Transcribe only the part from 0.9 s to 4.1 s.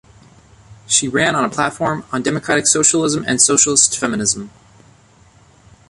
ran on a platform on democratic socialism and socialist